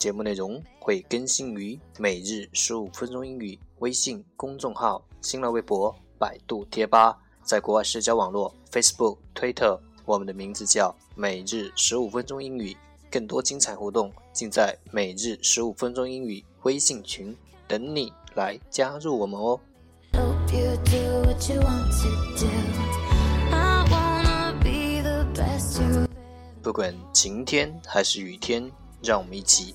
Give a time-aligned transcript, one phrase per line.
[0.00, 12.74] 节目内容会更新于每日十五分钟英语微信公众号、新浪微博、百度贴吧，在国外社交网络 Facebook、Twitter，我们的名字叫每日十五分钟英语。
[13.10, 17.36] 更多精彩活动尽在每日十五分钟英语微信群，
[17.68, 19.60] 等你来加入我们哦。
[26.62, 28.70] 不管晴天还是雨天，
[29.02, 29.74] 让我们一起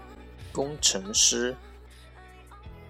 [0.52, 1.56] 工程师。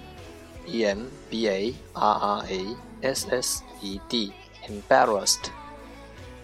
[0.67, 4.33] e m b a r r a s s e d
[4.67, 5.51] embarrassed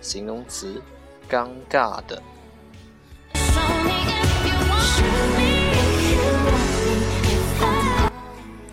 [0.00, 0.80] 形容词，
[1.28, 2.22] 尴尬的。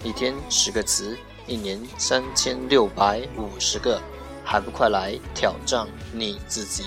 [0.04, 1.18] 一天十个词，
[1.48, 4.02] 一年三千六百五十个。
[4.44, 6.86] 还不快来挑战你自己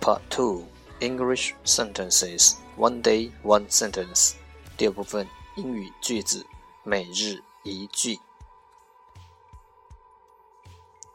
[0.00, 0.64] ！Part Two
[1.00, 4.34] English Sentences One Day One Sentence
[4.76, 5.26] 第二部分
[5.56, 6.46] 英语句子
[6.84, 8.18] 每日一句。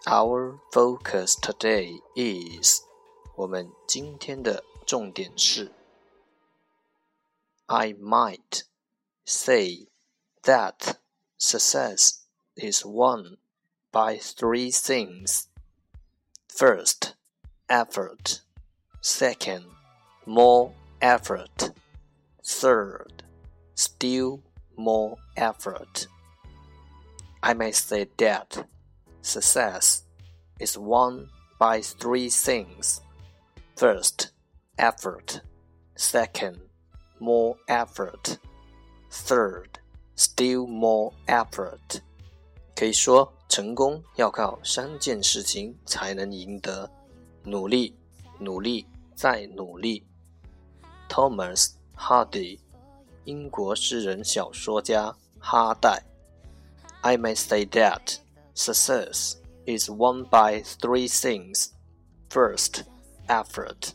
[0.06, 2.82] Our focus today is
[3.36, 5.72] 我们今天的重点是。
[7.68, 8.64] I might
[9.24, 9.88] say
[10.44, 10.98] that
[11.40, 12.22] success
[12.56, 13.38] is won
[13.92, 15.48] by three things.
[16.50, 17.14] First,
[17.70, 18.42] effort.
[19.06, 19.66] Second,
[20.26, 21.72] more effort.
[22.44, 23.24] Third,
[23.76, 24.42] still
[24.76, 26.08] more effort.
[27.42, 28.66] I may say that
[29.22, 30.04] success
[30.60, 31.30] is won
[31.60, 33.02] by three things.
[33.76, 34.32] First,
[34.78, 35.42] effort.
[35.96, 36.60] Second,
[37.20, 38.38] more effort.
[39.10, 39.80] Third,
[40.16, 42.02] still more effort.
[42.76, 46.90] 可以说，成功要靠三件事情才能赢得：
[47.44, 47.96] 努力、
[48.40, 50.06] 努力 再努力。
[51.10, 52.60] Thomas Hardy，
[53.26, 56.04] 英国诗人、小说家哈代。
[57.02, 58.18] I may say that
[58.56, 59.36] success
[59.66, 61.70] is won by three things:
[62.30, 62.84] first,
[63.28, 63.94] effort;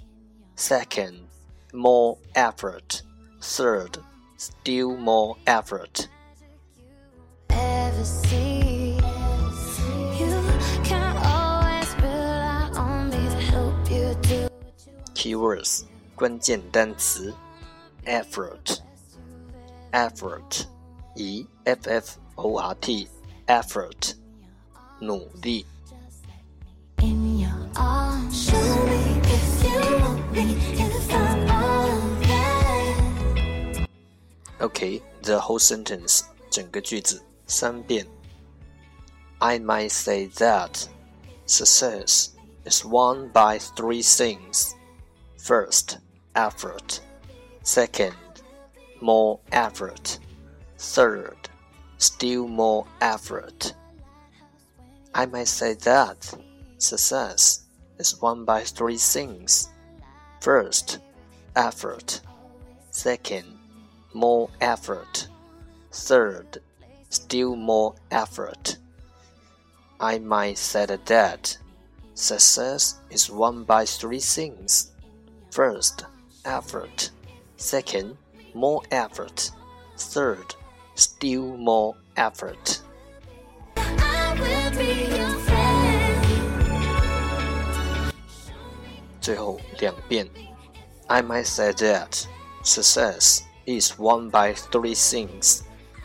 [0.57, 1.27] second,
[1.73, 3.03] more effort;
[3.41, 3.99] third,
[4.37, 6.09] still more effort.
[15.21, 15.85] Keywords
[16.15, 17.35] 关键单词
[18.05, 18.77] effort，effort
[21.15, 23.09] e f f o r t
[23.47, 24.15] effort
[25.01, 25.67] 努力。
[34.59, 38.07] Okay, the whole sentence 整个句子三遍。
[39.39, 40.89] I might say that
[41.47, 42.31] success
[42.65, 44.75] is won by three things.
[45.42, 45.98] First,
[46.36, 47.02] effort.
[47.64, 48.16] Second,
[49.02, 50.20] more effort.
[50.78, 51.50] Third,
[51.98, 53.74] still more effort.
[55.16, 56.32] I might say that
[56.78, 57.66] success
[57.98, 59.70] is won by three things.
[60.42, 61.00] First,
[61.56, 62.22] effort.
[62.92, 63.58] Second,
[64.14, 65.28] more effort.
[65.92, 66.60] Third,
[67.10, 68.78] still more effort.
[70.00, 71.58] I might say that
[72.14, 74.91] success is won by three things.
[75.51, 76.05] First,
[76.45, 77.11] effort.
[77.57, 78.17] Second,
[78.55, 79.51] more effort.
[79.97, 80.55] Third,
[80.95, 82.83] still more effort.
[89.21, 90.29] 最后两遍。
[91.09, 92.27] I might say that
[92.63, 95.65] success is won by three things.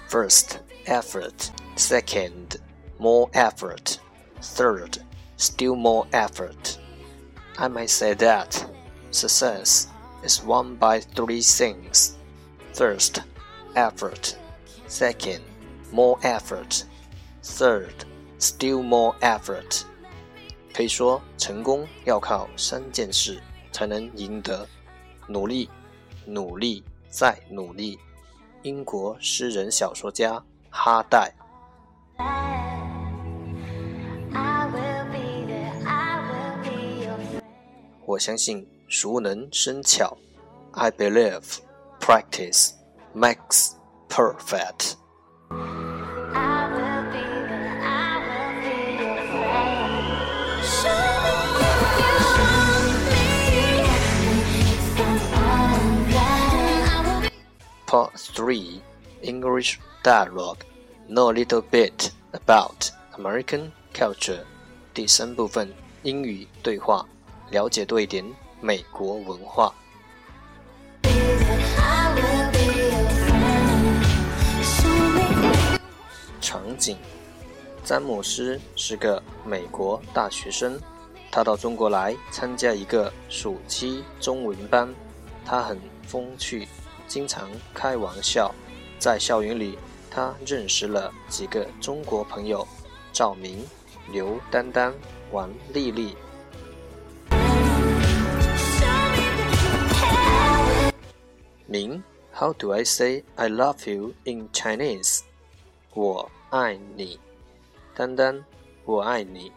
[0.09, 1.51] First, effort.
[1.75, 2.57] Second,
[2.97, 3.99] more effort.
[4.41, 4.97] Third,
[5.37, 6.79] still more effort.
[7.59, 8.65] I might say that
[9.10, 9.86] success
[10.22, 12.16] is won by three things.
[12.74, 13.22] First,
[13.74, 14.36] effort.
[14.88, 15.40] Second,
[15.92, 16.84] more effort.
[17.42, 17.94] Third,
[18.38, 19.82] still more effort.
[20.74, 23.40] 可以说，成功要靠三件事
[23.72, 24.66] 才能赢得：
[25.26, 25.70] 努力、
[26.26, 27.98] 努力再努力。
[28.62, 31.32] 英国诗人、小说家哈代。
[38.04, 40.17] 我相信熟能生巧。
[40.73, 41.59] I believe
[41.99, 42.71] practice
[43.13, 43.71] makes
[44.09, 44.95] perfect.
[57.85, 58.81] Part 3
[59.21, 60.59] English Dialogue
[61.09, 64.45] Know a little bit about American culture
[64.93, 65.73] 第三部分
[66.03, 67.05] 英语对话，
[67.49, 68.23] 了解多一点
[68.60, 69.74] 美国文化。
[76.40, 76.96] 场景：
[77.84, 80.80] 詹姆斯是个美国大学生，
[81.30, 84.92] 他到中国来参加一个暑期中文班，
[85.44, 86.66] 他很风趣。
[87.06, 88.52] 经常开玩笑，
[88.98, 89.78] 在校园里，
[90.10, 92.66] 他认识了几个中国朋友：
[93.12, 93.64] 赵明、
[94.10, 94.92] 刘丹丹、
[95.30, 96.16] 王丽丽。
[101.67, 102.03] 明，
[102.33, 105.21] How do I say I love you in Chinese？
[105.93, 107.19] 我爱你。
[107.95, 108.45] 丹丹，
[108.85, 109.51] 我爱你。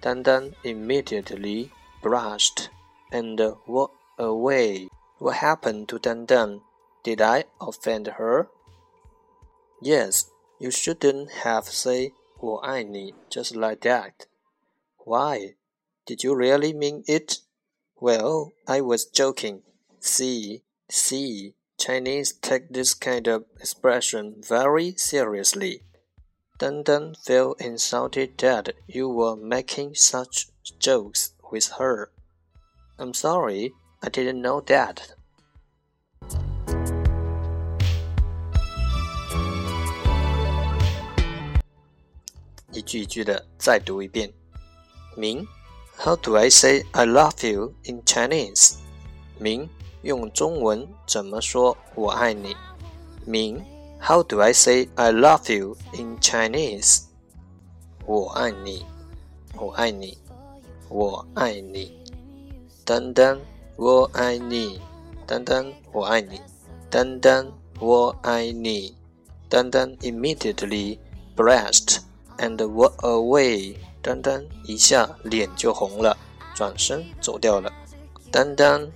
[0.00, 1.70] 丹丹 immediately
[2.02, 2.68] brushed
[3.10, 4.88] and walked away.
[5.18, 6.62] What happened to Dan Dan?
[7.04, 8.48] Did I offend her?
[9.82, 10.24] Yes,
[10.58, 14.12] you shouldn't have said 我爱你 just like that.
[15.04, 15.56] Why?
[16.06, 17.40] Did you really mean it?
[18.00, 19.60] Well, I was joking.
[20.00, 25.81] See, See, Chinese take this kind of expression very seriously.
[26.59, 30.47] Dandan felt insulted that you were making such
[30.79, 32.11] jokes with her.
[32.97, 35.15] I'm sorry, I didn't know that.
[45.17, 45.47] Ming,
[45.97, 48.81] how do I say I love you in Chinese?
[49.39, 49.69] Ming,
[50.05, 52.55] 用中文怎么说我爱你？
[53.25, 53.59] 明
[53.99, 57.05] ，How do I say I love you in Chinese？
[58.05, 58.85] 我爱你，
[59.57, 60.15] 我爱你，
[60.89, 61.91] 我爱你。
[62.85, 63.39] 丹丹，
[63.77, 64.79] 我爱你。
[65.25, 66.39] 丹丹，我爱你。
[66.91, 67.47] 丹丹，
[67.79, 68.95] 我爱你。
[69.49, 70.99] 丹丹 immediately
[71.35, 71.97] blushed
[72.37, 73.75] and walk away。
[74.03, 76.15] 丹丹一下脸就红了，
[76.53, 77.73] 转身走掉了。
[78.31, 78.87] 丹丹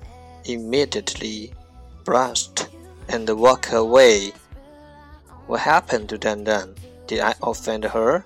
[0.48, 1.52] immediately
[2.04, 2.68] brushed
[3.08, 4.32] and walked away.
[5.46, 6.74] What happened to Dan Dan?
[7.06, 8.22] Did I offend her?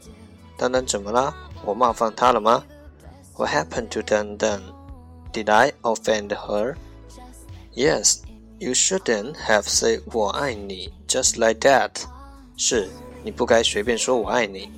[0.57, 1.35] 丹丹怎么了？
[1.65, 2.65] 我冒犯她了吗？
[3.37, 4.61] What happened to Dan Dan?
[5.33, 6.77] Did I offend her?
[7.75, 8.23] Yes,
[8.59, 12.05] you shouldn't have said 我爱你 just like that.
[12.57, 12.89] 是，
[13.23, 14.71] 你不该随便说我爱你。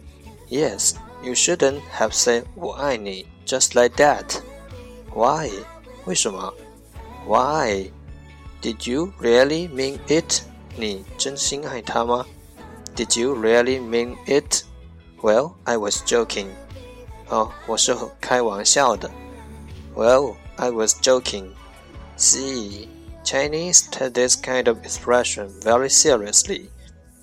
[0.50, 4.40] Yes, you shouldn't have said 我爱你 just like that.
[5.14, 5.50] Why?
[6.04, 6.52] 为什么
[7.26, 7.90] ？Why?
[8.62, 10.42] Did you really mean it?
[10.76, 12.26] 你真心爱他吗？
[12.96, 14.64] Did you really mean it?
[15.22, 16.48] Well, I was joking.
[17.28, 19.10] 哦，我是开玩笑的。
[19.94, 21.52] Well, I was joking.
[22.18, 22.88] See,
[23.24, 26.68] Chinese take this kind of expression very seriously.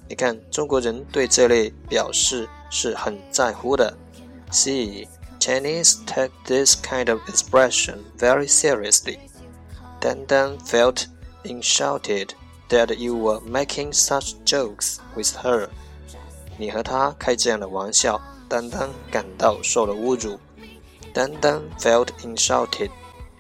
[0.08, 3.96] 你看，中国人对这类表示是很在乎的。
[4.52, 5.08] See,
[5.40, 9.20] Chinese take this kind of expression very seriously.
[10.02, 11.08] Dan Dan felt
[11.44, 12.34] insulted
[12.70, 15.70] that you were making such jokes with her.
[16.58, 20.40] 你和她开这样的玩笑，丹丹感到受了侮辱。
[21.14, 22.90] Dan Dan felt insulted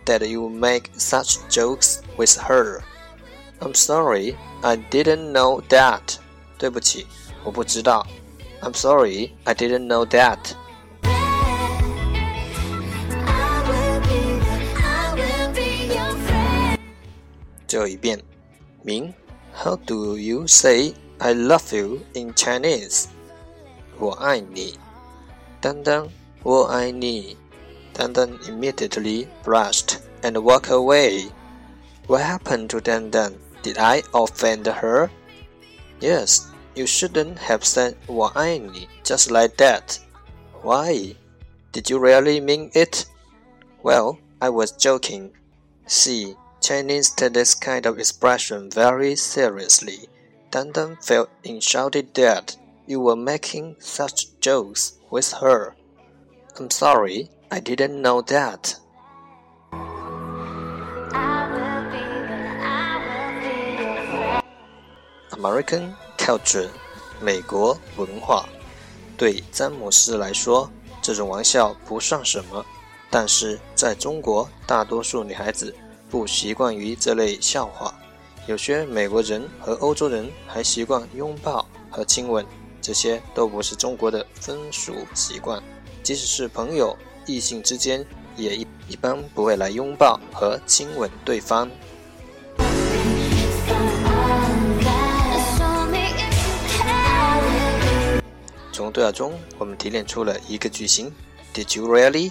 [0.05, 2.81] that you make such jokes with her.
[3.59, 6.17] I'm sorry, I didn't know that.
[6.57, 7.05] 对不起，
[7.43, 8.05] 我不知道。
[8.62, 10.38] I'm sorry, I didn't know that.
[17.71, 18.21] 最后一遍，
[18.83, 19.13] 明，
[19.53, 23.05] How do you say I love you in Chinese？
[24.00, 24.77] 我爱你。
[25.59, 26.07] 丹丹，
[26.43, 27.36] 我爱你。
[27.93, 31.31] 丹丹 immediately blushed and walked away.
[32.07, 33.33] What happened to Dan Dan?
[33.63, 35.09] Did I offend her?
[36.00, 36.43] Yes,
[36.75, 39.97] you shouldn't have said 我爱你 just like that.
[40.62, 41.15] Why?
[41.74, 43.05] Did you really mean it?
[43.81, 45.31] Well, I was joking.
[45.88, 50.09] See, Chinese take this kind of expression very seriously.
[50.51, 52.57] Dan Dan felt insulted that
[52.88, 55.75] you were making such jokes with her.
[56.57, 58.75] I'm sorry, I didn't know that.
[65.31, 66.69] American culture，
[67.21, 68.47] 美国文化。
[69.17, 70.69] 对詹姆斯来说，
[71.01, 72.65] 这种玩笑不算什么，
[73.09, 75.75] 但是在中国，大多数女孩子
[76.12, 77.95] 不习惯于这类笑话，
[78.47, 82.45] 有些美国人和欧洲人还习惯拥抱和亲吻，
[82.83, 85.62] 这些都不是中国的风俗习惯。
[86.02, 88.04] 即使是朋友、异性之间，
[88.37, 91.71] 也一一般不会来拥抱和亲吻对方。
[98.71, 101.11] 从对话中，我们提炼出了一个句型
[101.54, 102.31] ：Did you really？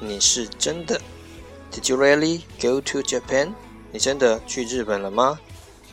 [0.00, 1.00] 你是真的。
[1.72, 3.54] Did you really go to Japan？
[3.92, 5.38] 你真的去日本了吗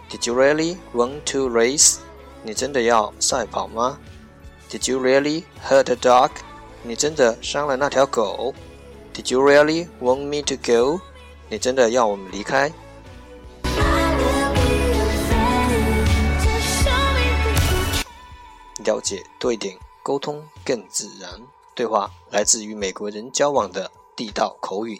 [0.10, 1.98] ？Did you really want to race？
[2.44, 4.00] 你真的要赛跑吗
[4.72, 6.32] ？Did you really hurt a dog？
[6.82, 8.56] 你真的伤了那条狗
[9.14, 11.00] ？Did you really want me to go？
[11.50, 12.74] 你真的要我们离开？
[18.84, 21.30] 了解多一点，沟通更自然。
[21.76, 25.00] 对话来自与美国人交往的地道口语。